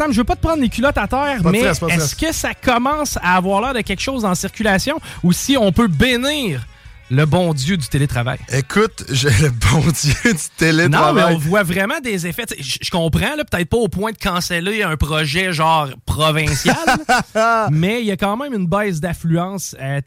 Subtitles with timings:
[0.00, 2.54] Sam, je veux pas te prendre les culottes à terre, Pas mais est-ce que ça
[2.54, 4.98] commence à avoir l'air de quelque chose en circulation?
[5.22, 6.62] Ou si on peut bénir
[7.10, 8.38] le bon Dieu du télétravail?
[8.52, 11.14] Écoute, j'ai le bon Dieu du Non, télétravail.
[11.14, 12.46] mais on voit vraiment des effets.
[12.58, 16.76] Je je comprends, peut-être pas au point de canceller un projet genre provincial,
[17.70, 20.00] mais il y a quand même une baisse d'affluence euh,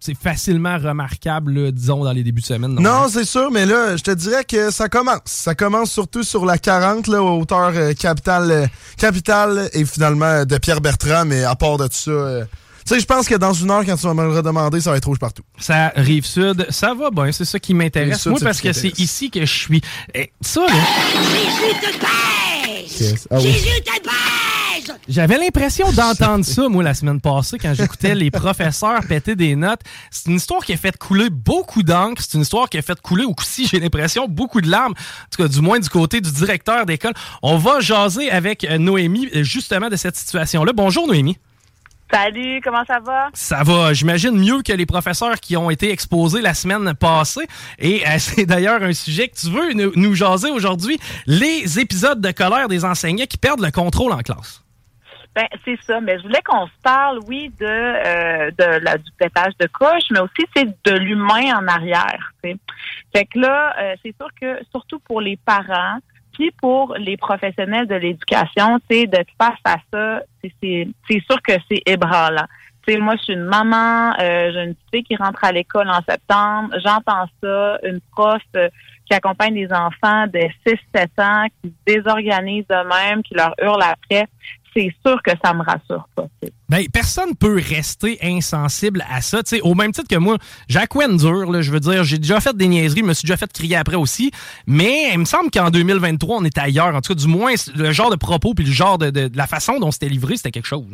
[0.00, 2.74] c'est facilement remarquable, là, disons, dans les débuts de semaine.
[2.74, 5.20] Non, c'est sûr, mais là, je te dirais que ça commence.
[5.26, 8.66] Ça commence surtout sur la 40, là, aux hauteurs euh, capitale, euh,
[8.96, 12.10] capitale et finalement de Pierre Bertrand, mais à part de tout ça.
[12.10, 12.44] euh,
[12.84, 14.90] tu sais, je pense que dans une heure, quand tu vas me le redemander, ça
[14.90, 15.42] va être rouge partout.
[15.58, 18.26] Ça rive sud, ça va bien, c'est ça qui m'intéresse.
[18.26, 19.80] Moi, c'est parce que c'est ici que je suis.
[20.14, 20.72] Eh, ça, là,
[21.14, 23.00] Jésus te pèse!
[23.00, 23.28] Yes.
[23.30, 23.52] Ah oui.
[23.52, 24.12] Jésus te pèse!
[25.08, 29.80] j'avais l'impression d'entendre ça, moi, la semaine passée, quand j'écoutais les professeurs péter des notes.
[30.10, 32.22] C'est une histoire qui a fait couler beaucoup d'encre.
[32.22, 34.92] C'est une histoire qui a fait couler aussi, j'ai l'impression, beaucoup de larmes.
[34.92, 37.14] En tout cas, du moins du côté du directeur d'école.
[37.42, 40.72] On va jaser avec euh, Noémie, euh, justement, de cette situation-là.
[40.72, 41.38] Bonjour, Noémie.
[42.12, 43.30] Salut, comment ça va?
[43.32, 47.46] Ça va, j'imagine, mieux que les professeurs qui ont été exposés la semaine passée.
[47.78, 52.20] Et euh, c'est d'ailleurs un sujet que tu veux nous, nous jaser aujourd'hui, les épisodes
[52.20, 54.62] de colère des enseignants qui perdent le contrôle en classe.
[55.34, 56.00] Ben, c'est ça.
[56.02, 60.04] Mais je voulais qu'on se parle, oui, de, euh, de la, du pétage de couche,
[60.10, 62.32] mais aussi c'est de l'humain en arrière.
[62.42, 62.56] tu sais.
[63.14, 65.98] Fait que là, euh, c'est sûr que surtout pour les parents,
[66.32, 70.88] puis pour les professionnels de l'éducation, tu d'être face à ça, c'est-
[71.20, 72.46] sûr que c'est ébranlant.
[72.86, 75.88] Tu sais, moi, je suis une maman, euh, j'ai une fille qui rentre à l'école
[75.88, 78.68] en septembre, j'entends ça, une prof euh,
[79.06, 84.26] qui accompagne des enfants de 6-7 ans, qui se désorganisent d'eux-mêmes, qui leur hurlent après,
[84.74, 86.26] c'est sûr que ça me rassure pas.
[86.68, 89.40] Ben, personne peut rester insensible à ça.
[89.62, 90.38] Au même titre que moi,
[91.18, 93.52] dure, là, je veux dire, j'ai déjà fait des niaiseries, je me suis déjà fait
[93.52, 94.30] crier après aussi.
[94.66, 96.94] Mais il me semble qu'en 2023, on est ailleurs.
[96.94, 99.36] En tout cas, du moins, le genre de propos puis le genre de, de- de
[99.36, 100.86] la façon dont c'était livré, c'était quelque chose.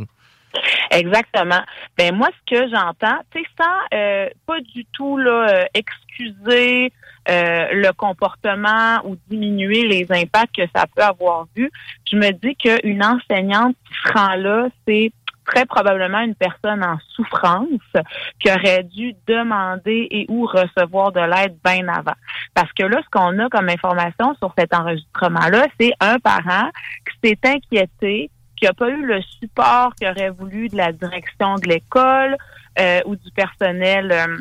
[0.91, 1.61] Exactement.
[1.97, 6.93] Ben moi, ce que j'entends, sais, sans euh, pas du tout là euh, excuser
[7.29, 11.71] euh, le comportement ou diminuer les impacts que ça peut avoir vu,
[12.11, 15.13] je me dis qu'une enseignante qui se rend là, c'est
[15.49, 17.69] très probablement une personne en souffrance
[18.39, 22.17] qui aurait dû demander et ou recevoir de l'aide bien avant.
[22.55, 26.69] Parce que là, ce qu'on a comme information sur cet enregistrement-là, c'est un parent
[27.23, 31.57] qui s'est inquiété qui n'a pas eu le support qu'il aurait voulu de la direction
[31.57, 32.37] de l'école
[32.79, 34.39] euh, ou du personnel euh,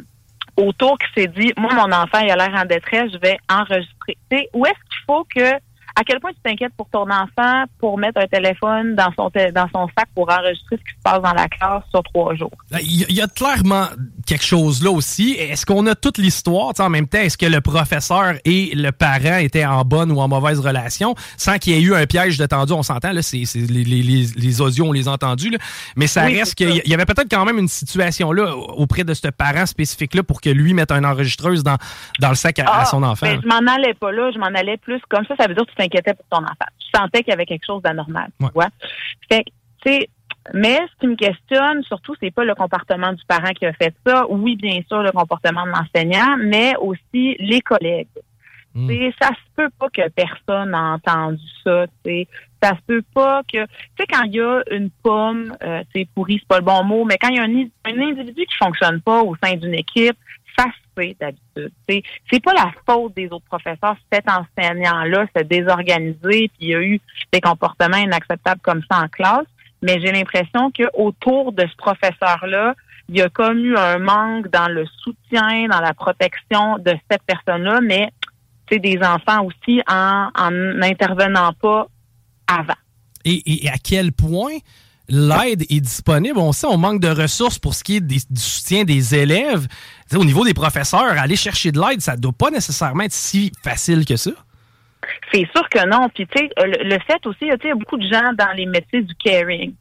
[0.57, 4.17] autour qui s'est dit moi mon enfant il a l'air en détresse je vais enregistrer.
[4.29, 5.51] Tu sais, où est-ce qu'il faut que
[5.99, 9.51] à quel point tu t'inquiètes pour ton enfant pour mettre un téléphone dans son té-
[9.51, 12.51] dans son sac pour enregistrer ce qui se passe dans la classe sur trois jours?
[12.81, 13.85] Il y, il y a clairement
[14.25, 15.31] quelque chose là aussi.
[15.33, 16.71] Est-ce qu'on a toute l'histoire?
[16.79, 20.27] En même temps, est-ce que le professeur et le parent étaient en bonne ou en
[20.27, 21.15] mauvaise relation?
[21.37, 22.73] Sans qu'il y ait eu un piège de tendu?
[22.73, 25.57] On s'entend, là, c'est, les, les, les, les audios, on les a entendus, là.
[25.95, 29.13] mais ça Oui, reste qu'il y- avait peut-être quand même une situation là auprès de
[29.13, 31.77] ce parent spécifique-là pour que lui mette une enregistreuse dans,
[32.19, 33.25] dans le sac à, à son enfant.
[33.25, 35.35] ben, je m'en allais pas là, je m'en allais plus comme ça.
[35.39, 36.65] Ça veut dire que tu t'inquiétais pour ton enfant.
[36.79, 38.29] Tu sentais qu'il y avait quelque chose d'anormal.
[38.39, 38.47] Ouais.
[38.47, 38.69] Tu vois?
[39.29, 39.49] Fait que,
[39.83, 40.09] tu sais,
[40.53, 43.93] mais ce qui me questionne, surtout, c'est pas le comportement du parent qui a fait
[44.05, 44.25] ça.
[44.29, 48.07] Oui, bien sûr, le comportement de l'enseignant, mais aussi les collègues.
[48.73, 48.87] Mm.
[48.87, 51.87] Sais, Ça se peut pas que personne n'a entendu ça.
[51.87, 52.27] tu sais.
[52.61, 53.65] Ça se peut pas que.
[53.65, 56.83] Tu sais, quand il y a une pomme, euh, c'est pourri, c'est pas le bon
[56.83, 60.17] mot, mais quand il y a un individu qui fonctionne pas au sein d'une équipe,
[60.57, 60.86] ça se
[61.19, 61.71] d'habitude.
[61.87, 63.95] C'est pas la faute des autres professeurs.
[64.11, 66.99] Cet enseignant-là s'est désorganisé, puis il y a eu
[67.31, 69.47] des comportements inacceptables comme ça en classe.
[69.81, 72.75] Mais j'ai l'impression que autour de ce professeur-là,
[73.09, 77.23] il y a comme eu un manque dans le soutien, dans la protection de cette
[77.23, 78.11] personne-là, mais
[78.75, 81.87] des enfants aussi en n'intervenant pas
[82.47, 82.73] avant.
[83.23, 84.57] Et, à quel point
[85.09, 86.37] l'aide est disponible?
[86.37, 89.67] On sait on manque de ressources pour ce qui est du soutien des élèves.
[90.13, 93.51] au niveau des professeurs, aller chercher de l'aide, ça ne doit pas nécessairement être si
[93.63, 94.31] facile que ça.
[95.31, 96.09] C'est sûr que non.
[96.09, 99.01] Puis tu sais, le, fait aussi, il y a beaucoup de gens dans les métiers
[99.01, 99.73] du caring,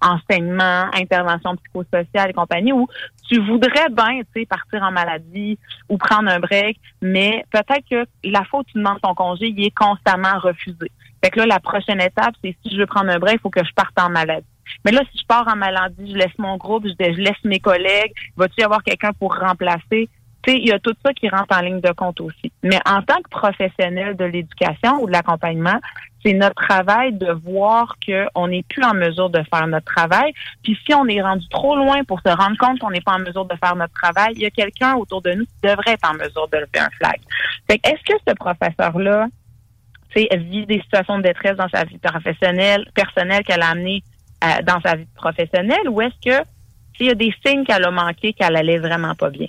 [0.00, 2.86] enseignement, intervention psychosociale et compagnie, où
[3.28, 8.06] tu voudrais bien, tu sais, partir en maladie ou prendre un break, mais peut-être que
[8.24, 10.90] la fois où tu demandes ton congé, il est constamment refusé.
[11.22, 13.50] Fait que là, la prochaine étape, c'est si je veux prendre un break, il faut
[13.50, 14.46] que je parte en maladie.
[14.84, 18.12] Mais là, si je pars en maladie, je laisse mon groupe, je, laisse mes collègues,
[18.36, 20.08] va-t-il y avoir quelqu'un pour remplacer?
[20.46, 22.50] il y a tout ça qui rentre en ligne de compte aussi.
[22.62, 25.78] Mais en tant que professionnel de l'éducation ou de l'accompagnement,
[26.24, 30.32] c'est notre travail de voir qu'on n'est plus en mesure de faire notre travail.
[30.62, 33.18] Puis si on est rendu trop loin pour se rendre compte qu'on n'est pas en
[33.18, 36.10] mesure de faire notre travail, il y a quelqu'un autour de nous qui devrait être
[36.10, 37.20] en mesure de lever un flag.
[37.68, 39.28] Fait est-ce que ce professeur-là,
[40.14, 44.02] vit des situations de détresse dans sa vie professionnelle, personnelle qu'elle a amené
[44.64, 46.44] dans sa vie professionnelle, ou est-ce que
[46.96, 49.48] s'il y a des signes qu'elle a manqué, qu'elle allait vraiment pas bien?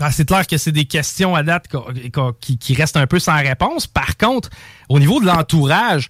[0.00, 1.68] Ah, c'est clair que c'est des questions à date
[2.40, 3.86] qui, restent un peu sans réponse.
[3.86, 4.50] Par contre,
[4.88, 6.08] au niveau de l'entourage,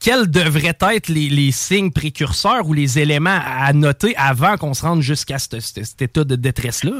[0.00, 5.00] quels devraient être les, signes précurseurs ou les éléments à noter avant qu'on se rende
[5.00, 6.92] jusqu'à cet état de détresse-là?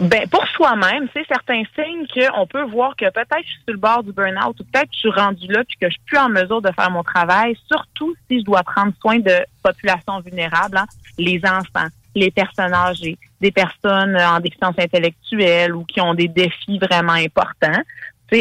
[0.00, 3.78] Ben, pour soi-même, c'est certains signes qu'on peut voir que peut-être je suis sur le
[3.78, 6.28] bord du burn-out ou peut-être je suis rendu là puis que je suis plus en
[6.28, 10.86] mesure de faire mon travail, surtout si je dois prendre soin de populations vulnérables, hein,
[11.16, 11.86] les enfants,
[12.16, 17.82] les personnes âgées, des personnes en déficience intellectuelle ou qui ont des défis vraiment importants.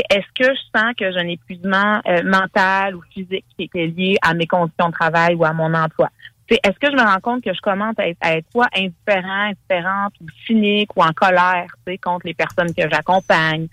[0.10, 4.18] Est-ce que je sens que j'ai un épuisement euh, mental ou physique qui est lié
[4.22, 6.10] à mes conditions de travail ou à mon emploi?
[6.50, 9.52] Est-ce que je me rends compte que je commence à être, à être soit indifférent,
[9.52, 11.68] indifférente ou cynique ou en colère
[12.02, 13.68] contre les personnes que j'accompagne?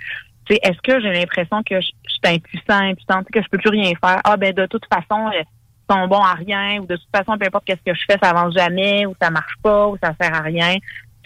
[0.49, 4.20] Est-ce que j'ai l'impression que je, suis impuissant, impuissante, que je peux plus rien faire?
[4.25, 7.38] Ah ben de toute façon, euh, ils sont bons à rien, ou de toute façon,
[7.38, 10.12] peu importe qu'est-ce que je fais, ça avance jamais, ou ça marche pas, ou ça
[10.20, 10.76] sert à rien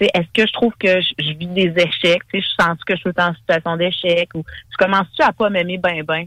[0.01, 2.23] est-ce que je trouve que je, vis des échecs?
[2.33, 6.03] Je sens que je suis en situation d'échec ou je commence-tu à pas m'aimer bien,
[6.03, 6.27] bien?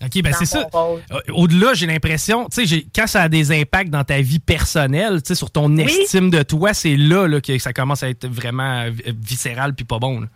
[0.00, 0.68] OK, ben c'est ça.
[0.74, 5.22] Euh, au-delà, j'ai l'impression, tu sais, quand ça a des impacts dans ta vie personnelle,
[5.22, 8.26] tu sais, sur ton estime de toi, c'est là, là, que ça commence à être
[8.28, 10.28] vraiment viscéral puis pas bon.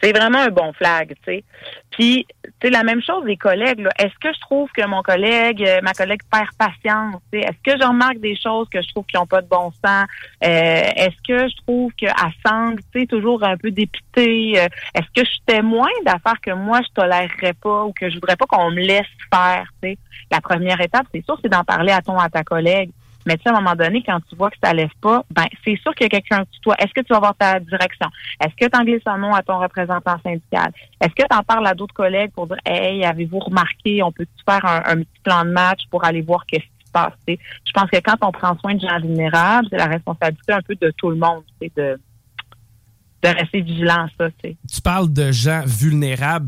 [0.00, 1.44] C'est vraiment un bon flag, tu sais.
[1.90, 5.64] Puis, tu sais, la même chose, les collègues, Est-ce que je trouve que mon collègue,
[5.66, 7.20] euh, ma collègue perd patience?
[7.32, 10.06] Est-ce que je remarque des choses que je trouve qui n'ont pas de bon sens?
[10.44, 12.12] Euh, est-ce que je trouve qu'elle
[12.46, 14.52] semble, tu sais, toujours un peu dépitée?
[14.56, 18.14] Euh, est-ce que je suis témoin d'affaires que moi, je tolérerais pas ou que je
[18.14, 19.98] voudrais pas qu'on me laisse faire, tu sais?
[20.30, 22.90] La première étape, c'est sûr, c'est d'en parler à ton, à ta collègue.
[23.28, 25.44] Mais tu sais, à un moment donné, quand tu vois que ça lève pas, ben
[25.62, 26.74] c'est sûr qu'il y a quelqu'un tu toi.
[26.78, 28.08] Est-ce que tu vas voir ta direction?
[28.42, 30.72] Est-ce que tu en glisses un nom à ton représentant syndical?
[30.98, 34.44] Est-ce que tu en parles à d'autres collègues pour dire Hey, avez-vous remarqué, on peut-tu
[34.48, 37.12] faire un, petit plan de match pour aller voir qu'est-ce qui se passe?
[37.28, 40.74] Je pense que quand on prend soin de gens vulnérables, c'est la responsabilité un peu
[40.74, 42.00] de tout le monde, de
[43.22, 44.28] de rester vigilant ça.
[44.42, 46.46] Tu parles de gens vulnérables.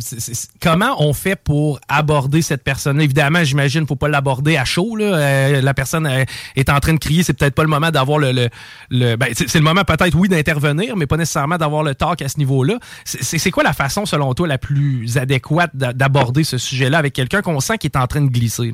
[0.60, 3.02] comment on fait pour aborder cette personne-là?
[3.04, 4.94] Évidemment, j'imagine faut pas l'aborder à chaud.
[4.94, 5.04] Là.
[5.04, 6.24] Euh, la personne euh,
[6.54, 7.22] est en train de crier.
[7.22, 8.48] C'est peut-être pas le moment d'avoir le...
[8.90, 12.28] le, ben, c'est le moment peut-être, oui, d'intervenir, mais pas nécessairement d'avoir le talk à
[12.28, 12.78] ce niveau-là.
[13.04, 17.60] C'est quoi la façon, selon toi, la plus adéquate d'aborder ce sujet-là avec quelqu'un qu'on
[17.60, 18.72] sent qui est en train de glisser?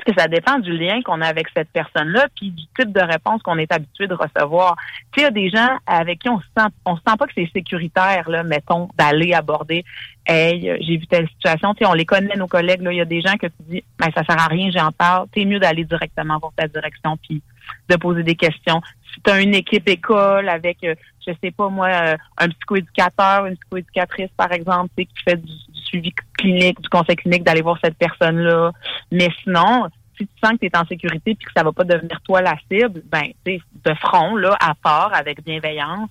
[0.00, 3.00] Pense que ça dépend du lien qu'on a avec cette personne-là, puis du type de
[3.00, 4.76] réponse qu'on est habitué de recevoir.
[5.12, 7.16] Tu sais, il y a des gens avec qui on se sent, on se sent
[7.18, 9.84] pas que c'est sécuritaire, là, mettons, d'aller aborder.
[10.26, 11.74] Hey, j'ai vu telle situation.
[11.74, 12.82] Tu sais, on les connaît, nos collègues.
[12.82, 14.92] Là, il y a des gens que tu dis, ben ça sert à rien, j'en
[14.92, 15.26] parle.
[15.34, 17.42] C'est mieux d'aller directement voir ta direction, puis
[17.88, 18.80] de poser des questions.
[19.12, 20.94] Si tu as une équipe école avec, euh,
[21.26, 25.52] je sais pas moi, euh, un psychoéducateur, une psychoéducatrice, par exemple, qui fait du,
[25.84, 28.72] suivi clinique, du conseil clinique, d'aller voir cette personne-là.
[29.10, 31.84] Mais sinon, si tu sens que tu es en sécurité puis que ça va pas
[31.84, 36.10] devenir toi la cible, ben, tu de front, là, à part, avec bienveillance,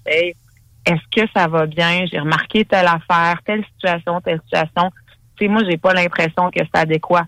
[0.86, 2.06] est-ce que ça va bien?
[2.12, 4.92] J'ai remarqué telle affaire, telle situation, telle situation.
[5.38, 7.26] Tu sais, moi, j'ai pas l'impression que c'est adéquat.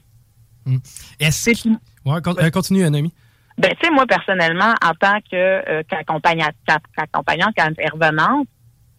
[0.66, 0.78] Hmm.
[1.20, 1.70] Est-ce que...
[2.06, 3.14] Ouais, euh, continue, ami.
[3.62, 6.56] Ben, tu sais, moi, personnellement, en tant que euh, qu'accompagnante,
[6.98, 8.48] qu'accompagnante, qu'intervenante,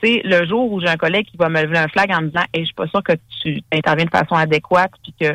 [0.04, 2.44] le jour où j'ai un collègue qui va me lever un flag en me disant
[2.54, 5.34] hey, je suis pas sûr que tu interviens de façon adéquate puis que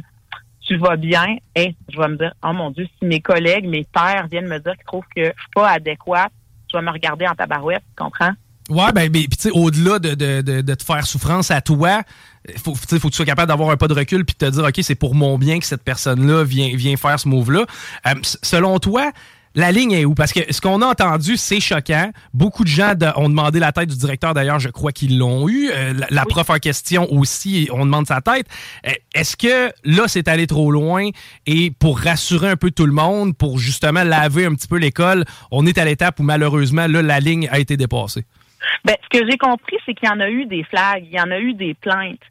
[0.61, 3.85] tu vas bien, et je vais me dire Oh mon Dieu, si mes collègues, mes
[3.85, 6.31] pères viennent me dire qu'ils trouvent que je suis pas adéquate,
[6.71, 8.31] je vais me regarder en tabarouette, tu comprends?
[8.69, 12.01] Ouais, ben, tu sais, au-delà de, de, de, te faire souffrance à toi,
[12.55, 14.63] faut, faut que tu sois capable d'avoir un pas de recul puis de te dire,
[14.63, 17.65] OK, c'est pour mon bien que cette personne-là vient, vient faire ce move-là.
[18.07, 18.13] Euh,
[18.43, 19.11] selon toi,
[19.57, 20.13] La ligne est où?
[20.13, 22.11] Parce que ce qu'on a entendu, c'est choquant.
[22.31, 25.71] Beaucoup de gens ont demandé la tête du directeur, d'ailleurs, je crois qu'ils l'ont eu.
[25.73, 28.45] Euh, la, prof en question aussi, on demande sa tête.
[28.85, 31.09] Euh, est-ce que là, c'est allé trop loin?
[31.47, 35.25] Et pour rassurer un peu tout le monde, pour justement laver un petit peu l'école,
[35.49, 38.25] on est à l'étape où malheureusement, là, la ligne a été dépassée?
[38.85, 41.21] Ben, ce que j'ai compris, c'est qu'il y en a eu des flags, il y
[41.21, 42.21] en a eu des plaintes.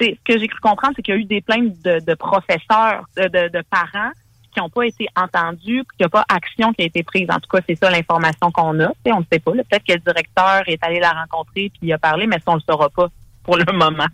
[0.00, 3.62] ce que j'ai cru comprendre, c'est qu'il y a eu des plaintes de, professeurs, de
[3.70, 4.12] parents
[4.52, 7.28] qui n'ont pas été entendus, qu'il n'y a pas action qui a été prise.
[7.30, 8.92] En tout cas, c'est ça l'information qu'on a.
[9.06, 9.52] on ne sait pas.
[9.52, 12.54] Peut-être que le directeur est allé la rencontrer puis il a parlé, mais ça, on
[12.54, 13.08] ne le saura pas
[13.42, 14.06] pour le moment.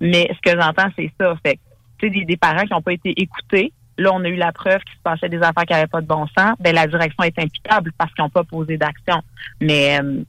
[0.00, 1.34] Mais ce que j'entends, c'est ça.
[1.44, 1.58] Fait
[2.02, 3.72] des, des parents qui n'ont pas été écoutés.
[3.98, 6.06] Là, on a eu la preuve qu'il se passait des affaires qui n'avaient pas de
[6.06, 6.56] bon sens.
[6.58, 9.22] Ben, la direction est imputable parce qu'ils n'ont pas posé d'action.
[9.60, 10.24] Mais euh,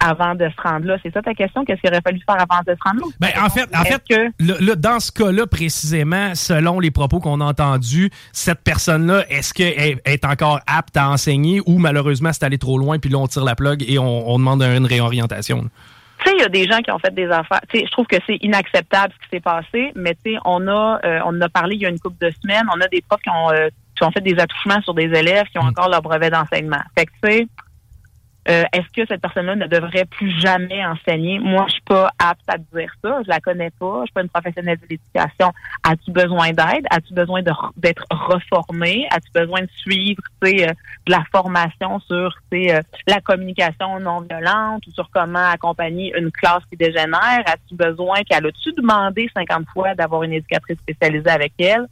[0.00, 0.96] avant de se rendre là.
[1.02, 1.64] C'est ça ta question?
[1.64, 3.06] Qu'est-ce qu'il aurait fallu faire avant de se rendre là?
[3.20, 4.74] Ben, en fait, en fait que...
[4.74, 10.24] dans ce cas-là, précisément, selon les propos qu'on a entendus, cette personne-là, est-ce qu'elle est
[10.24, 13.54] encore apte à enseigner ou malheureusement c'est allé trop loin puis là on tire la
[13.54, 15.68] plug et on, demande une réorientation?
[16.18, 17.60] Tu sais, il y a des gens qui ont fait des affaires.
[17.68, 20.66] Tu sais, je trouve que c'est inacceptable ce qui s'est passé, mais tu sais, on
[20.66, 22.66] a, euh, on a parlé il y a une couple de semaines.
[22.74, 25.46] On a des profs qui ont, euh, qui ont fait des attouchements sur des élèves
[25.52, 25.68] qui ont mm.
[25.68, 26.80] encore leur brevet d'enseignement.
[26.96, 27.46] Fait que tu sais,
[28.48, 31.38] euh, est-ce que cette personne-là ne devrait plus jamais enseigner?
[31.38, 33.20] Moi, je suis pas apte à dire ça.
[33.22, 34.00] Je la connais pas.
[34.00, 35.52] Je suis pas une professionnelle de l'éducation.
[35.84, 36.86] As-tu besoin d'aide?
[36.90, 39.06] As-tu besoin d'être reformé?
[39.10, 40.66] As-tu besoin de suivre euh,
[41.06, 46.62] de la formation sur euh, la communication non violente ou sur comment accompagner une classe
[46.70, 47.42] qui dégénère?
[47.44, 51.86] As-tu besoin qu'elle a-tu demandé 50 fois d'avoir une éducatrice spécialisée avec elle?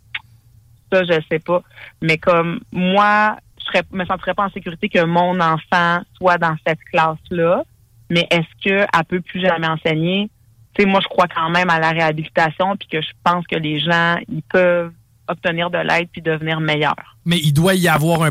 [0.91, 1.63] Ça, je sais pas.
[2.01, 3.37] Mais comme moi,
[3.75, 7.65] je me sentirais pas en sécurité que mon enfant soit dans cette classe-là.
[8.11, 10.31] Mais est-ce qu'elle peut plus jamais enseigner?
[10.75, 13.57] Tu sais, moi, je crois quand même à la réhabilitation, puis que je pense que
[13.57, 14.93] les gens, ils peuvent
[15.29, 17.17] obtenir de l'aide puis devenir meilleurs.
[17.25, 18.31] Mais il doit y avoir un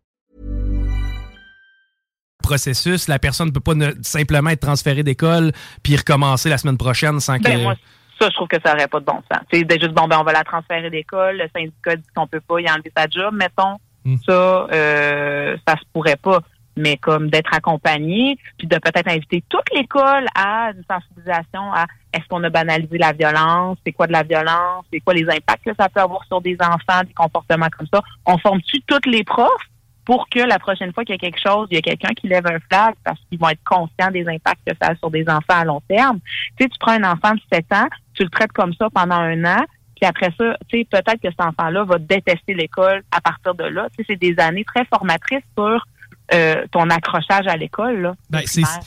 [2.41, 5.51] Processus, la personne ne peut pas ne, simplement être transférée d'école
[5.83, 7.63] puis recommencer la semaine prochaine sans ben que...
[7.63, 7.75] Moi,
[8.19, 9.41] Ça, je trouve que ça n'aurait pas de bon sens.
[9.51, 11.37] C'est juste, bon, ben, on va la transférer d'école.
[11.37, 13.77] Le syndicat dit qu'on peut pas y enlever sa job, mettons.
[14.03, 14.15] Hmm.
[14.25, 16.39] Ça, euh, ça se pourrait pas.
[16.77, 22.25] Mais comme d'être accompagné, puis de peut-être inviter toute l'école à une sensibilisation à est-ce
[22.29, 25.75] qu'on a banalisé la violence, c'est quoi de la violence, c'est quoi les impacts que
[25.77, 28.01] ça peut avoir sur des enfants, des comportements comme ça.
[28.25, 29.70] On forme-tu toutes les profs?
[30.05, 32.27] Pour que la prochaine fois qu'il y a quelque chose, il y a quelqu'un qui
[32.27, 35.23] lève un flag parce qu'ils vont être conscients des impacts que ça a sur des
[35.27, 36.19] enfants à long terme.
[36.57, 39.15] Tu sais, tu prends un enfant de 7 ans, tu le traites comme ça pendant
[39.15, 39.63] un an,
[39.95, 43.65] puis après ça, tu sais, peut-être que cet enfant-là va détester l'école à partir de
[43.65, 43.87] là.
[43.95, 45.85] Tu sais, c'est des années très formatrices sur
[46.33, 48.13] euh, ton accrochage à l'école.
[48.29, 48.41] Ben,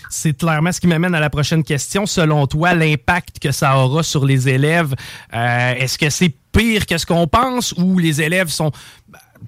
[0.09, 2.06] c'est clairement ce qui m'amène à la prochaine question.
[2.06, 4.94] Selon toi, l'impact que ça aura sur les élèves,
[5.35, 8.73] euh, est-ce que c'est pire que ce qu'on pense ou les élèves sont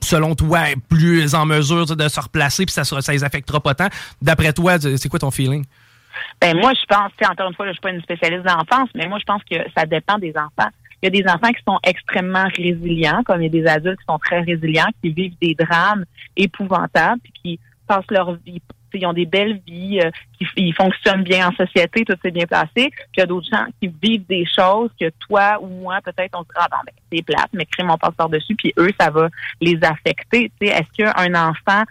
[0.03, 3.89] selon toi, plus en mesure de se replacer puis ça ne les affectera pas tant.
[4.21, 5.65] D'après toi, c'est quoi ton feeling?
[6.41, 9.19] Ben moi, je pense, encore une fois, je suis pas une spécialiste d'enfance, mais moi,
[9.19, 10.71] je pense que ça dépend des enfants.
[11.03, 13.99] Il y a des enfants qui sont extrêmement résilients, comme il y a des adultes
[13.99, 16.05] qui sont très résilients, qui vivent des drames
[16.37, 18.63] épouvantables, puis qui passent leur vie
[18.97, 20.11] ils ont des belles vies, euh,
[20.57, 22.91] ils fonctionnent bien en société, tout s'est bien placé.
[22.91, 26.37] Puis il y a d'autres gens qui vivent des choses que toi ou moi, peut-être,
[26.39, 29.11] on se dit, ah, ben, c'est plate, mais crime, on passe par-dessus, puis eux, ça
[29.11, 29.29] va
[29.61, 30.51] les affecter.
[30.61, 31.85] Est-ce qu'un enfant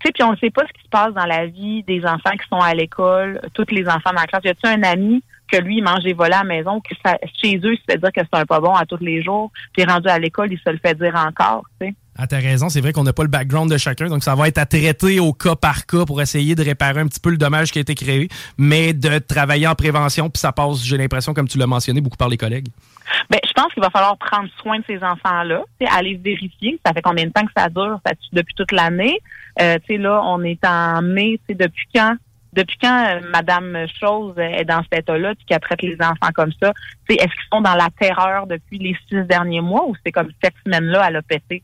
[0.00, 2.06] tu sais, puis on ne sait pas ce qui se passe dans la vie des
[2.06, 4.42] enfants qui sont à l'école, tous les enfants dans la classe.
[4.44, 6.94] Y a-tu un ami que lui, il mange des volets à la maison, que
[7.42, 9.50] chez eux, il se fait dire que c'est un pas bon à tous les jours,
[9.74, 11.94] puis rendu à l'école, il se le fait dire encore, tu sais?
[12.22, 14.46] Ah, t'as raison, c'est vrai qu'on n'a pas le background de chacun, donc ça va
[14.46, 17.38] être à traiter au cas par cas pour essayer de réparer un petit peu le
[17.38, 21.32] dommage qui a été créé, mais de travailler en prévention, puis ça passe, j'ai l'impression,
[21.32, 22.68] comme tu l'as mentionné, beaucoup par les collègues.
[23.30, 25.62] Ben, je pense qu'il va falloir prendre soin de ces enfants-là,
[25.96, 26.78] aller vérifier.
[26.84, 27.98] Ça fait combien de temps que ça dure?
[28.34, 29.18] Depuis toute l'année.
[29.58, 31.40] Euh, tu sais, là, on est en mai.
[31.48, 32.16] Tu depuis quand?
[32.52, 36.52] Depuis quand euh, Madame Chose est dans cet état-là, puis qu'elle traite les enfants comme
[36.62, 36.72] ça?
[37.08, 40.54] Est-ce qu'ils sont dans la terreur depuis les six derniers mois ou c'est comme cette
[40.64, 41.62] semaine-là, elle a pété?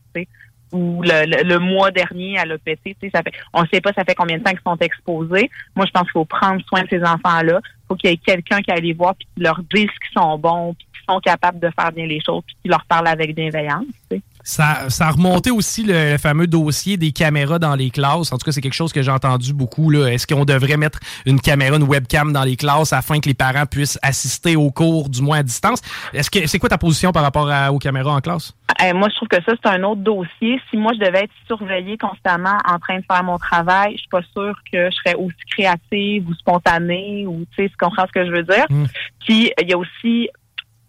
[0.71, 2.95] Ou le, mois dernier elle a pété.
[3.13, 5.49] Ça fait, on ne sait pas ça fait combien de temps qu'ils sont exposés.
[5.75, 7.61] Moi, je pense qu'il faut prendre soin de ces enfants-là.
[7.87, 10.21] Il faut qu'il y ait quelqu'un qui aille les voir puis qui leur dise qu'ils
[10.21, 13.07] sont bons, puis qu'ils sont capables de faire bien les choses, puis qui leur parle
[13.07, 13.85] avec bienveillance.
[14.09, 14.21] Tu sais.
[14.47, 18.31] Ça, ça a remonté aussi le, fameux dossier des caméras dans les classes.
[18.31, 19.91] En tout cas, c'est quelque chose que j'ai entendu beaucoup.
[19.91, 23.65] Est-ce qu'on devrait mettre une caméra, une webcam dans les classes afin que les parents
[23.65, 25.81] puissent assister au cours, du moins à distance?
[26.13, 28.53] Est-ce que c'est quoi ta position par rapport aux caméras en classe?
[28.81, 30.61] Eh, moi, je trouve que ça, c'est un autre dossier.
[30.69, 34.09] Si moi, je devais être surveillée constamment en train de faire mon travail, je suis
[34.09, 38.11] pas sûre que je serais aussi créative ou spontanée ou, tu sais, tu comprends ce
[38.11, 38.65] que je veux dire?
[38.69, 38.85] Hmm.
[39.25, 40.29] Puis, il y a aussi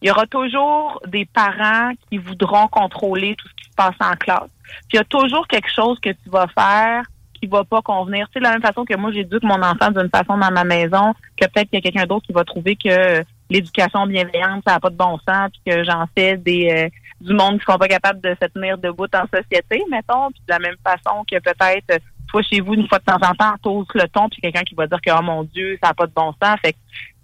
[0.01, 4.15] il y aura toujours des parents qui voudront contrôler tout ce qui se passe en
[4.15, 4.51] classe.
[4.63, 7.05] Puis il y a toujours quelque chose que tu vas faire
[7.41, 8.27] qui va pas convenir.
[8.29, 10.65] Tu sais, de la même façon que moi, j'éduque mon enfant d'une façon dans ma
[10.65, 14.75] maison, que peut-être qu'il y a quelqu'un d'autre qui va trouver que l'éducation bienveillante, ça
[14.75, 16.89] n'a pas de bon sens, puis que j'en fais des euh,
[17.21, 20.31] du monde qui sont pas capables de se tenir debout en société, mettons.
[20.31, 23.35] Puis de la même façon que peut-être toi chez vous, une fois de temps en
[23.35, 25.95] temps, t'oses le ton, puis quelqu'un qui va dire que oh mon Dieu, ça n'a
[25.95, 26.59] pas de bon sens.
[26.63, 26.79] Fait que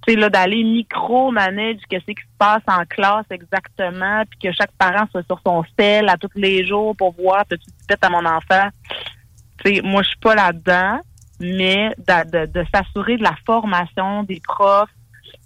[0.06, 5.06] c'est là d'aller micro-manage qu'est-ce qui se passe en classe exactement, puis que chaque parent
[5.11, 7.56] soit sur son sel à tous les jours pour voir tu
[7.88, 8.68] fais à mon enfant.
[9.64, 11.00] sais, moi, je suis pas là-dedans,
[11.40, 14.90] mais de, s'assurer de la formation des profs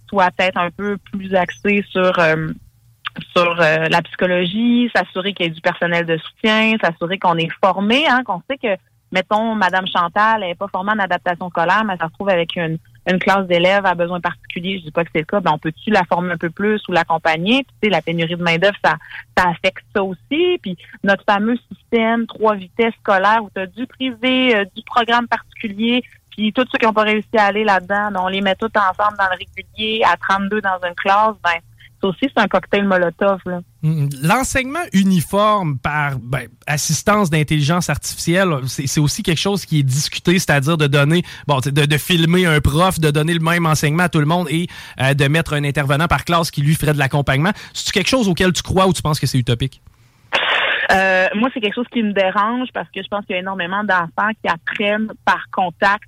[0.08, 2.48] soit peut-être un peu plus axé sur euh,
[3.36, 7.50] sur euh, la psychologie, s'assurer qu'il y ait du personnel de soutien, s'assurer qu'on est
[7.62, 8.80] formé, hein, qu'on sait que
[9.12, 12.78] mettons, Madame Chantal n'est pas formée en adaptation scolaire, mais elle se retrouve avec une,
[13.10, 15.58] une classe d'élèves à besoins particuliers, je dis pas que c'est le cas, ben on
[15.58, 17.64] peut-tu la former un peu plus ou l'accompagner?
[17.64, 18.96] Puis, tu sais, la pénurie de main-d'œuvre, ça,
[19.36, 20.58] ça affecte ça aussi.
[20.62, 25.26] Puis notre fameux système trois vitesses scolaires où tu as du privé, euh, du programme
[25.26, 28.54] particulier, puis tous ceux qui n'ont pas réussi à aller là-dedans, ben, on les met
[28.54, 31.58] tous ensemble dans le régulier à 32 dans une classe, ben
[32.00, 33.40] ça aussi, c'est un cocktail Molotov.
[33.82, 34.08] Mm, mm.
[34.22, 40.76] L'enseignement uniforme par ben, assistance d'intelligence artificielle, c'est aussi quelque chose qui est discuté, c'est-à-dire
[40.76, 44.20] de donner, bon, de, de, filmer un prof, de donner le même enseignement à tout
[44.20, 44.68] le monde et
[45.00, 47.50] euh, de mettre un intervenant par classe qui lui ferait de l'accompagnement.
[47.72, 49.82] C'est quelque chose auquel tu crois ou tu penses que c'est utopique?
[50.90, 53.40] Euh, moi, c'est quelque chose qui me dérange parce que je pense qu'il y a
[53.40, 56.04] énormément d'enfants qui apprennent par contact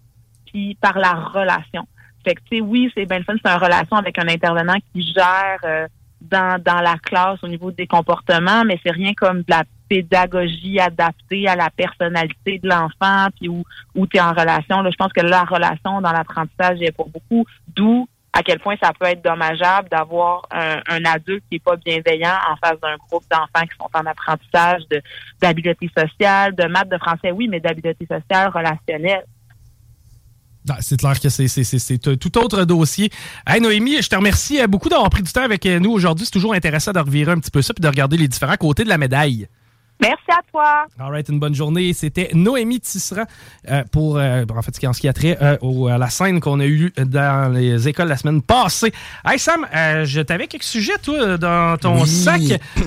[0.46, 1.86] puis par la relation.
[2.24, 5.02] Fait que, tu sais, oui, c'est bien fun, c'est une relation avec un intervenant qui
[5.02, 5.88] gère euh,
[6.20, 10.78] dans, dans la classe au niveau des comportements, mais c'est rien comme de la pédagogie
[10.78, 14.83] adaptée à la personnalité de l'enfant, puis où, où tu es en relation.
[14.83, 18.76] Là, je pense que la relation dans l'apprentissage est pour beaucoup, d'où à quel point
[18.80, 22.96] ça peut être dommageable d'avoir un, un, adulte qui est pas bienveillant en face d'un
[22.96, 24.83] groupe d'enfants qui sont en apprentissage
[25.40, 29.24] d'habileté sociale, de maths, de français, oui, mais d'habileté sociale, relationnelle.
[30.68, 33.10] Ah, c'est clair que c'est tout autre dossier.
[33.46, 36.26] Hey Noémie, je te remercie euh, beaucoup d'avoir pris du temps avec euh, nous aujourd'hui.
[36.26, 38.84] C'est toujours intéressant de revirer un petit peu ça et de regarder les différents côtés
[38.84, 39.48] de la médaille.
[40.02, 40.86] Merci à toi.
[40.98, 41.92] All right, une bonne journée.
[41.92, 43.24] C'était Noémie Tisserand
[43.70, 45.58] euh, pour, en fait, ce qui a trait à
[45.98, 48.92] la scène qu'on a eue dans les écoles la semaine passée.
[49.26, 52.40] Hey Sam, je t'avais quelques sujets, toi, dans ton sac,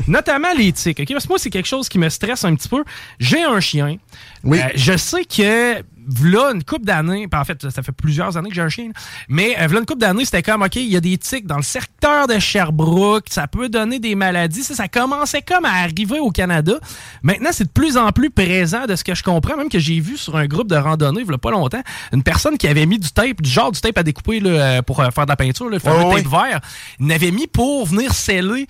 [0.08, 1.00] notamment l'éthique.
[1.00, 1.14] Okay?
[1.14, 2.84] Parce que moi, c'est quelque chose qui me stresse un petit peu.
[3.20, 3.98] J'ai un chien.
[4.44, 4.60] Oui.
[4.76, 8.62] je sais que voilà une couple d'années, en fait, ça fait plusieurs années que j'ai
[8.62, 8.90] un chien,
[9.28, 11.58] mais euh, voilà une couple d'années, c'était comme, OK, il y a des tiques dans
[11.58, 14.64] le secteur de Sherbrooke, ça peut donner des maladies.
[14.64, 16.74] Ça, ça commençait comme à arriver au Canada.
[17.22, 20.00] Maintenant, c'est de plus en plus présent de ce que je comprends, même que j'ai
[20.00, 23.10] vu sur un groupe de randonnée, a pas longtemps, une personne qui avait mis du
[23.10, 25.68] tape, du genre du tape à découper là, euh, pour euh, faire de la peinture,
[25.70, 26.62] le fameux tape vert,
[27.00, 28.68] il n'avait mis pour venir sceller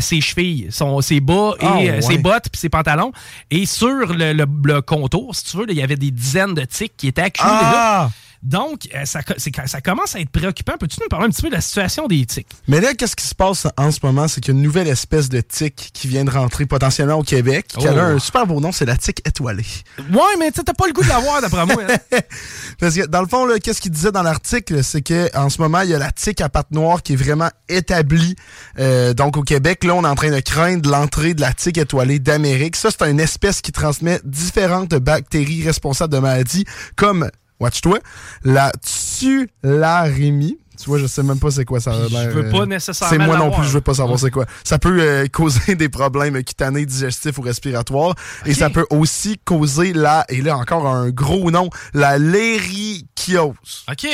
[0.00, 3.12] ses chevilles, son, ses bas et ah, ses bottes puis ses pantalons.
[3.50, 6.64] Et sur le, le, contour, si tu veux, il y avait des dizaines de
[6.96, 8.04] qui était accumulé là.
[8.04, 8.10] Ah!
[8.46, 9.22] Donc, euh, ça,
[9.66, 10.74] ça, commence à être préoccupant.
[10.78, 12.46] Peux-tu nous parler un petit peu de la situation des tiques?
[12.68, 14.28] Mais là, qu'est-ce qui se passe en ce moment?
[14.28, 17.24] C'est qu'il y a une nouvelle espèce de tique qui vient de rentrer potentiellement au
[17.24, 17.98] Québec, qui a oh.
[17.98, 19.66] un super beau nom, c'est la tique étoilée.
[20.12, 21.82] Ouais, mais tu t'as pas le goût de l'avoir, d'après moi.
[21.88, 22.18] Hein.
[22.78, 24.84] Parce que, dans le fond, qu'est-ce qu'il disait dans l'article?
[24.84, 27.50] C'est qu'en ce moment, il y a la tique à pattes noires qui est vraiment
[27.68, 28.36] établie.
[28.78, 31.78] Euh, donc, au Québec, là, on est en train de craindre l'entrée de la tique
[31.78, 32.76] étoilée d'Amérique.
[32.76, 37.28] Ça, c'est une espèce qui transmet différentes bactéries responsables de maladies, comme
[37.60, 37.98] watch-toi,
[38.44, 40.58] la tularémie.
[40.78, 42.30] Tu vois, je sais même pas c'est quoi ça a l'air.
[42.30, 44.46] Je veux pas euh, nécessairement C'est moi non plus, je veux pas savoir c'est quoi.
[44.64, 48.14] Ça peut euh, causer des problèmes cutanés, digestifs ou respiratoires.
[48.44, 53.54] Et ça peut aussi causer la, et là encore un gros nom, la lérichiose.
[53.90, 54.06] OK.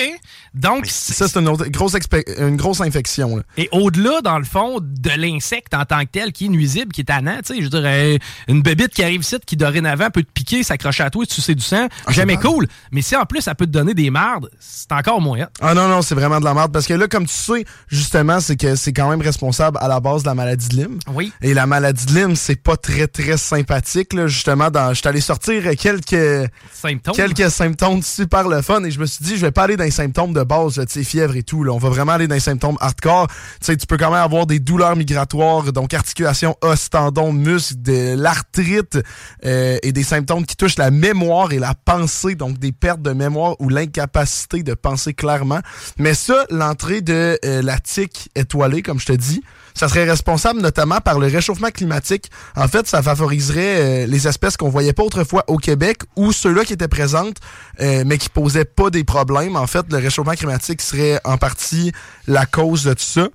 [0.54, 1.94] Donc, Ça, c'est une, autre- grosse,
[2.38, 3.36] une grosse infection.
[3.36, 3.42] là.
[3.56, 7.00] Et au-delà, dans le fond, de l'insecte en tant que tel, qui est nuisible, qui
[7.02, 10.30] est tannant, tu sais, je dirais, une bébite qui arrive ici, qui dorénavant peut te
[10.32, 12.66] piquer, s'accrocher à toi, tu sais du sang, Ah, jamais cool.
[12.90, 15.46] Mais si en plus, ça peut te donner des mardes, c'est encore moins.
[15.60, 16.72] Ah non, non, c'est vraiment de la merde.
[16.72, 20.00] Parce que là, comme tu sais, justement, c'est que c'est quand même responsable à la
[20.00, 20.98] base de la maladie de Lyme.
[21.14, 21.32] Oui.
[21.42, 24.12] Et la maladie de Lyme, c'est pas très, très sympathique.
[24.12, 24.26] Là.
[24.26, 27.14] Justement, dans, je suis allé sortir quelques, Symptômes.
[27.14, 29.84] quelques symptômes super le fun et je me suis dit, je vais pas aller dans
[29.84, 31.64] les symptômes de base, tu sais, fièvre et tout.
[31.64, 31.72] Là.
[31.72, 33.28] On va vraiment aller dans les symptômes hardcore.
[33.28, 37.82] Tu sais, tu peux quand même avoir des douleurs migratoires, donc articulation, os, tendons, muscles,
[37.82, 38.98] de l'arthrite
[39.44, 43.12] euh, et des symptômes qui touchent la mémoire et la pensée, donc des pertes de
[43.12, 45.60] mémoire ou l'incapacité de penser clairement.
[45.98, 49.42] Mais ça, l'entrée de euh, la tique étoilée, comme je te dis,
[49.74, 52.30] ça serait responsable notamment par le réchauffement climatique.
[52.56, 56.64] En fait, ça favoriserait euh, les espèces qu'on voyait pas autrefois au Québec ou ceux-là
[56.64, 57.36] qui étaient présentes
[57.80, 59.56] euh, mais qui posaient pas des problèmes.
[59.56, 61.92] En fait, le réchauffement climatique serait en partie
[62.26, 63.28] la cause de tout ça.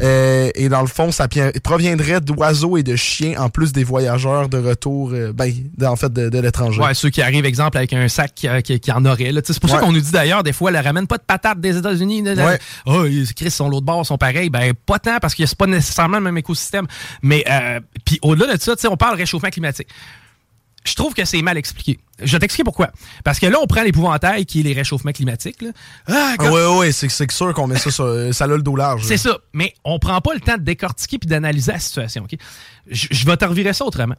[0.00, 1.28] Euh, et dans le fond, ça
[1.62, 5.94] proviendrait d'oiseaux et de chiens en plus des voyageurs de retour, euh, ben, de- en
[5.96, 6.80] fait, de, de l'étranger.
[6.82, 9.30] Ouais, ceux qui arrivent, exemple, avec un sac qui, qui- qui en aurait.
[9.44, 11.76] C'est pour ça qu'on nous dit d'ailleurs, des fois, le ramène pas de patates des
[11.76, 12.22] États-Unis.
[12.44, 12.58] Ouais.
[12.86, 14.50] Oh, ils- Chris, sont l'autre bord, sont pareils.
[14.50, 16.86] Ben, pas tant, parce que c'est pas nécessairement le même écosystème.
[17.22, 19.88] Mais, euh, puis au-delà de ça, on parle réchauffement climatique.
[20.86, 21.98] Je trouve que c'est mal expliqué.
[22.22, 22.90] Je vais t'expliquer pourquoi.
[23.24, 25.62] Parce que là, on prend l'épouvantail qui est les réchauffements climatiques.
[25.62, 25.70] là.
[26.06, 28.04] Ah, Ah ouais, ouais, c'est c'est sûr qu'on met ça sur.
[28.04, 29.02] euh, Ça a le dos large.
[29.04, 29.38] c'est ça.
[29.54, 32.26] Mais on prend pas le temps de décortiquer puis d'analyser la situation.
[32.90, 34.14] Je, je vais te revirer ça autrement.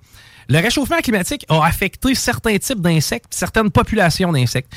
[0.50, 4.74] Le réchauffement climatique a affecté certains types d'insectes, certaines populations d'insectes.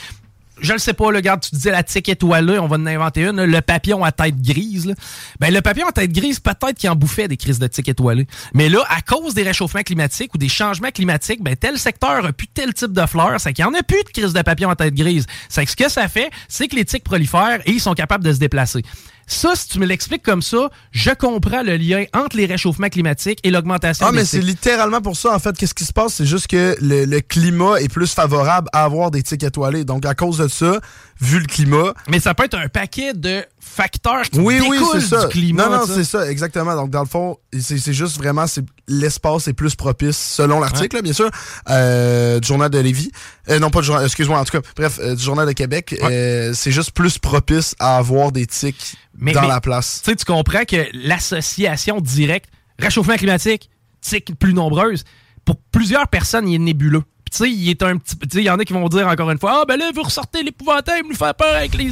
[0.60, 3.24] Je le sais pas, le regarde, tu disais la tique étoilée, on va en inventer
[3.24, 4.86] une, le papillon à tête grise.
[4.86, 4.94] là.
[5.40, 8.26] Ben, le papillon à tête grise, peut-être qu'il en bouffait des crises de tique étoilée.
[8.54, 12.32] Mais là, à cause des réchauffements climatiques ou des changements climatiques, ben, tel secteur a
[12.32, 14.70] plus tel type de fleurs, c'est qu'il n'y en a plus de crise de papillon
[14.70, 15.26] à tête grise.
[15.48, 18.24] C'est que ce que ça fait, c'est que les tiques prolifèrent et ils sont capables
[18.24, 18.82] de se déplacer.
[19.30, 23.38] Ça, si tu me l'expliques comme ça, je comprends le lien entre les réchauffements climatiques
[23.44, 25.56] et l'augmentation Ah, des mais c'est littéralement pour ça, en fait.
[25.56, 26.14] Qu'est-ce qui se passe?
[26.14, 29.84] C'est juste que le, le climat est plus favorable à avoir des tiques étoilées.
[29.84, 30.80] Donc, à cause de ça,
[31.20, 31.92] vu le climat.
[32.08, 35.24] Mais ça peut être un paquet de facteurs qui Oui, oui, c'est ça.
[35.26, 35.68] du climat.
[35.68, 36.74] non, non, c'est ça, exactement.
[36.74, 38.46] Donc, dans le fond, c'est juste vraiment,
[38.88, 41.30] l'espace est plus propice, selon l'article, bien sûr,
[41.70, 43.10] euh, du Journal de Lévis.
[43.48, 45.94] Euh, non, pas du Journal, excuse-moi, en tout cas, bref, euh, du Journal de Québec.
[46.54, 48.46] c'est juste plus propice à avoir des
[49.20, 50.00] Mais- dans mais- la place.
[50.04, 53.68] Tu sais, tu comprends que l'association directe, réchauffement climatique,
[54.00, 55.04] tiques plus nombreuses,
[55.44, 57.02] pour plusieurs personnes, il est nébuleux.
[57.30, 58.88] Tu sais, il est un petit peu- tu sais, il y en a qui vont
[58.88, 61.74] dire encore une fois, ah ben là, vous ressortez l'épouvantail, vous nous faire peur avec
[61.74, 61.90] les...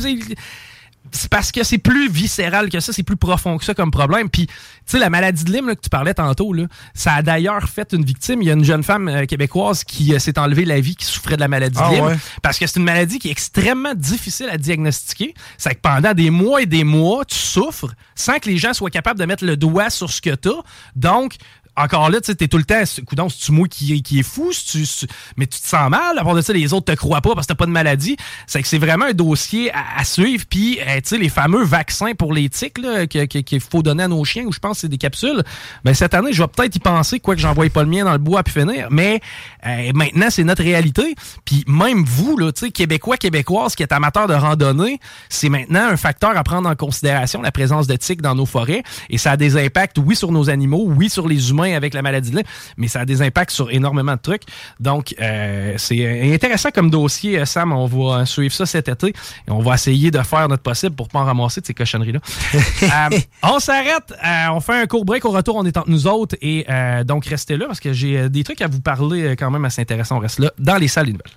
[1.13, 4.29] C'est parce que c'est plus viscéral que ça, c'est plus profond que ça comme problème.
[4.29, 4.55] Puis, tu
[4.87, 6.65] sais, la maladie de Lyme là, que tu parlais tantôt, là,
[6.95, 8.43] ça a d'ailleurs fait une victime.
[8.43, 11.05] Il y a une jeune femme euh, québécoise qui euh, s'est enlevée la vie, qui
[11.05, 12.05] souffrait de la maladie Ah de Lyme.
[12.07, 12.17] ouais?
[12.43, 15.35] Parce que c'est une maladie qui est extrêmement difficile à diagnostiquer.
[15.59, 18.91] C'est que pendant des mois et des mois, tu souffres sans que les gens soient
[18.91, 20.63] capables de mettre le doigt sur ce que tu as.
[20.95, 21.37] Donc,
[21.77, 24.23] encore là, tu sais, t'es tout le temps, coudonc, c'est-tu moi qui, est- qui est
[24.23, 26.19] fou, c'est- mais tu te sens mal?
[26.19, 28.17] À part de ça, les autres te croient pas parce que t'as pas de maladie.
[28.47, 30.45] C'est que c'est vraiment un dossier à, à suivre.
[30.49, 34.09] Puis, euh, tu sais, les fameux vaccins pour les tiques là, qu'il faut donner à
[34.09, 35.43] nos chiens, ou je pense que c'est des capsules.
[35.85, 38.19] Ben, cette année, je vais peut-être y penser, quoique j'envoie pas le mien dans le
[38.19, 38.89] bois à pu finir.
[38.91, 39.21] Mais
[39.67, 41.15] euh, maintenant, c'est notre réalité.
[41.45, 45.89] Puis même vous, là, tu sais, Québécois, Québécoises qui êtes amateurs de randonnée, c'est maintenant
[45.89, 48.83] un facteur à prendre en considération, la présence de tiques dans nos forêts.
[49.11, 52.03] Et ça a des impacts, oui, sur nos animaux, oui, sur les humains avec la
[52.03, 54.43] maladie de Lyme, mais ça a des impacts sur énormément de trucs.
[54.81, 57.73] Donc, euh, c'est euh, intéressant comme dossier, euh, Sam.
[57.73, 59.13] On va suivre ça cet été et
[59.51, 62.21] on va essayer de faire notre possible pour pas en ramasser de ces cochonneries-là.
[62.83, 65.25] Euh, on s'arrête, euh, on fait un court break.
[65.25, 68.29] Au retour, on est entre nous autres et euh, donc restez là parce que j'ai
[68.29, 70.17] des trucs à vous parler quand même assez intéressants.
[70.17, 71.33] On reste là dans les salles des nouvelles.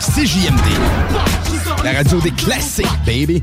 [0.00, 3.42] CJMD, la radio des classiques, baby.